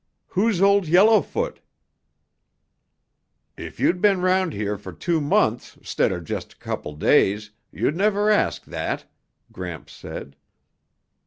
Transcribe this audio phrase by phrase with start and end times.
[0.29, 1.59] "Who's Old Yellowfoot?"
[3.55, 7.95] "If you'd been round here for two months 'stead of just a couple days, you'd
[7.95, 9.05] never ask that,"
[9.53, 10.35] Gramps said.